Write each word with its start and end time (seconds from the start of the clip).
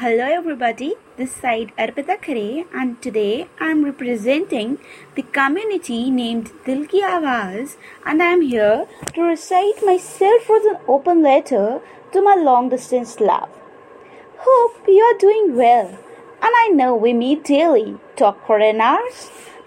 hello 0.00 0.24
everybody. 0.38 0.94
This 1.16 1.32
side 1.42 1.72
Arpita 1.82 2.16
Khare 2.24 2.66
and 2.78 3.00
today 3.00 3.48
I 3.58 3.68
am 3.70 3.82
representing 3.82 4.76
the 5.14 5.22
community 5.22 6.10
named 6.10 6.50
Dil 6.66 6.86
and 6.92 8.22
I 8.22 8.26
am 8.26 8.42
here 8.42 8.86
to 9.14 9.22
recite 9.22 9.86
myself 9.86 10.50
as 10.50 10.66
an 10.66 10.76
open 10.86 11.22
letter 11.22 11.80
to 12.12 12.20
my 12.20 12.34
long 12.34 12.68
distance 12.68 13.20
love. 13.20 13.48
Hope 14.40 14.76
you 14.86 15.02
are 15.02 15.16
doing 15.16 15.56
well 15.56 15.88
and 15.88 16.52
I 16.64 16.68
know 16.74 16.94
we 16.94 17.14
meet 17.14 17.44
daily, 17.44 17.96
talk 18.16 18.46
for 18.46 18.58
an 18.58 18.82
hour, 18.82 19.08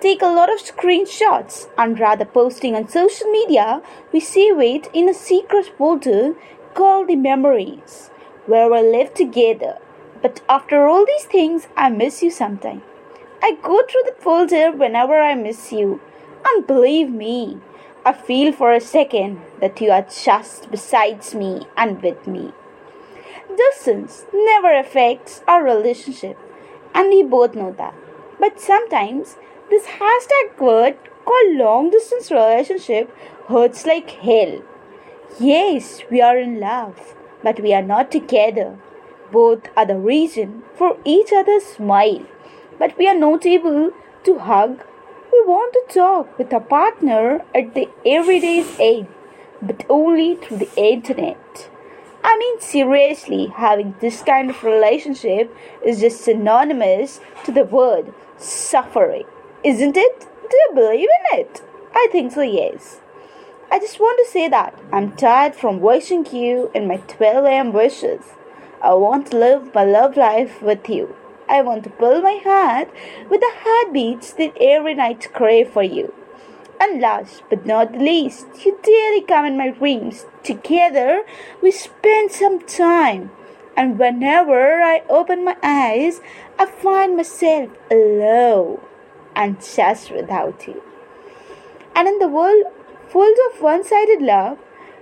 take 0.00 0.22
a 0.22 0.34
lot 0.40 0.52
of 0.52 0.58
screenshots 0.58 1.68
and 1.78 2.00
rather 2.00 2.24
posting 2.24 2.74
on 2.74 2.88
social 2.88 3.30
media, 3.30 3.80
we 4.12 4.18
save 4.18 4.58
it 4.58 4.90
in 4.92 5.08
a 5.08 5.14
secret 5.14 5.66
folder 5.78 6.34
called 6.74 7.06
the 7.06 7.14
memories 7.14 8.10
where 8.46 8.68
we 8.68 8.80
live 8.80 9.14
together 9.14 9.78
but 10.22 10.40
after 10.48 10.86
all 10.86 11.04
these 11.04 11.24
things, 11.24 11.68
I 11.76 11.90
miss 11.90 12.22
you 12.22 12.30
sometimes. 12.30 12.82
I 13.42 13.58
go 13.62 13.82
through 13.86 14.02
the 14.06 14.16
folder 14.18 14.72
whenever 14.72 15.20
I 15.20 15.34
miss 15.34 15.72
you. 15.72 16.00
And 16.46 16.66
believe 16.66 17.10
me, 17.10 17.60
I 18.04 18.12
feel 18.12 18.52
for 18.52 18.72
a 18.72 18.80
second 18.80 19.40
that 19.60 19.80
you 19.80 19.90
are 19.90 20.02
just 20.02 20.70
beside 20.70 21.34
me 21.34 21.66
and 21.76 22.02
with 22.02 22.26
me. 22.26 22.52
Distance 23.56 24.26
never 24.32 24.72
affects 24.72 25.42
our 25.48 25.62
relationship, 25.64 26.38
and 26.94 27.08
we 27.08 27.22
both 27.22 27.54
know 27.54 27.72
that. 27.72 27.94
But 28.38 28.60
sometimes 28.60 29.36
this 29.70 29.86
hashtag 29.86 30.60
word 30.60 30.96
called 31.24 31.56
long 31.56 31.90
distance 31.90 32.30
relationship 32.30 33.10
hurts 33.48 33.86
like 33.86 34.10
hell. 34.10 34.62
Yes, 35.40 36.02
we 36.10 36.20
are 36.20 36.38
in 36.38 36.60
love, 36.60 37.14
but 37.42 37.60
we 37.60 37.74
are 37.74 37.82
not 37.82 38.10
together. 38.10 38.78
Both 39.32 39.68
are 39.76 39.86
the 39.86 39.96
reason 39.96 40.62
for 40.74 40.96
each 41.04 41.32
other's 41.32 41.64
smile, 41.64 42.24
but 42.78 42.96
we 42.96 43.08
are 43.08 43.18
not 43.18 43.44
able 43.44 43.92
to 44.24 44.38
hug. 44.38 44.84
We 45.32 45.42
want 45.44 45.72
to 45.74 45.94
talk 45.94 46.38
with 46.38 46.52
a 46.52 46.60
partner 46.60 47.44
at 47.54 47.74
the 47.74 47.88
everyday's 48.04 48.78
age, 48.78 49.06
but 49.60 49.84
only 49.88 50.36
through 50.36 50.58
the 50.58 50.74
internet. 50.76 51.70
I 52.22 52.36
mean, 52.38 52.60
seriously, 52.60 53.46
having 53.54 53.94
this 54.00 54.22
kind 54.22 54.50
of 54.50 54.64
relationship 54.64 55.54
is 55.84 56.00
just 56.00 56.22
synonymous 56.22 57.20
to 57.44 57.52
the 57.52 57.64
word 57.64 58.12
suffering, 58.36 59.26
isn't 59.62 59.96
it? 59.96 60.26
Do 60.50 60.56
you 60.56 60.70
believe 60.74 61.08
in 61.22 61.40
it? 61.40 61.62
I 61.94 62.08
think 62.10 62.32
so, 62.32 62.42
yes. 62.42 63.00
I 63.70 63.78
just 63.78 63.98
want 63.98 64.18
to 64.24 64.32
say 64.32 64.48
that 64.48 64.78
I'm 64.92 65.16
tired 65.16 65.54
from 65.54 65.80
wishing 65.80 66.26
you 66.26 66.70
in 66.74 66.86
my 66.86 66.98
12 66.98 67.46
am 67.46 67.72
wishes. 67.72 68.22
I 68.86 68.94
want 68.94 69.26
to 69.32 69.36
live 69.36 69.74
my 69.74 69.82
love 69.82 70.16
life 70.16 70.62
with 70.62 70.88
you. 70.88 71.16
I 71.48 71.60
want 71.60 71.82
to 71.84 71.90
fill 71.90 72.22
my 72.22 72.40
heart 72.44 72.88
with 73.28 73.40
the 73.40 73.50
heartbeats 73.64 74.32
that 74.34 74.56
every 74.60 74.94
night 74.94 75.28
crave 75.32 75.70
for 75.70 75.82
you. 75.82 76.14
And 76.80 77.00
last 77.00 77.42
but 77.50 77.66
not 77.66 77.98
least, 77.98 78.46
you 78.64 78.78
daily 78.84 79.22
come 79.22 79.44
in 79.44 79.56
my 79.58 79.70
dreams. 79.70 80.26
Together 80.44 81.24
we 81.60 81.72
spend 81.72 82.30
some 82.30 82.60
time. 82.60 83.32
And 83.76 83.98
whenever 83.98 84.80
I 84.80 85.02
open 85.08 85.44
my 85.44 85.56
eyes, 85.64 86.20
I 86.56 86.66
find 86.66 87.16
myself 87.16 87.70
alone 87.90 88.80
and 89.34 89.60
just 89.60 90.12
without 90.12 90.64
you. 90.68 90.80
And 91.96 92.06
in 92.06 92.20
the 92.20 92.28
world 92.28 92.66
full 93.08 93.34
of 93.50 93.60
one 93.60 93.82
sided 93.82 94.22
love, 94.22 94.58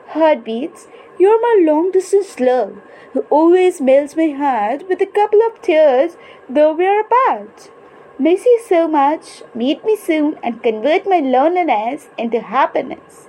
heartbeats, 0.09 0.87
you're 1.19 1.41
my 1.41 1.65
long 1.71 1.91
distance 1.91 2.39
love 2.41 2.77
who 3.13 3.21
always 3.31 3.81
melts 3.81 4.17
my 4.17 4.31
heart 4.31 4.89
with 4.89 5.01
a 5.01 5.07
couple 5.07 5.41
of 5.43 5.63
tears 5.63 6.17
though 6.49 6.73
we 6.73 6.87
are 6.87 7.01
apart. 7.01 7.71
Miss 8.19 8.45
you 8.45 8.61
so 8.67 8.87
much. 8.87 9.43
Meet 9.55 9.85
me 9.85 9.97
soon 9.97 10.39
and 10.43 10.63
convert 10.63 11.09
my 11.09 11.19
loneliness 11.19 12.09
into 12.17 12.41
happiness. 12.41 13.29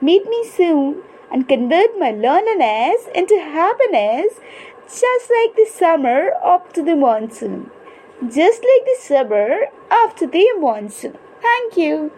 Meet 0.00 0.26
me 0.26 0.44
soon 0.44 1.02
and 1.30 1.48
convert 1.48 1.98
my 1.98 2.10
loneliness 2.10 3.06
into 3.14 3.38
happiness 3.38 4.40
just 4.88 5.30
like 5.30 5.54
the 5.56 5.66
summer 5.72 6.32
after 6.44 6.82
the 6.82 6.96
monsoon. 6.96 7.70
Just 8.22 8.62
like 8.70 8.84
the 8.84 8.96
summer 9.00 9.66
after 9.90 10.26
the 10.26 10.46
monsoon. 10.58 11.16
Thank 11.40 11.76
you. 11.76 12.12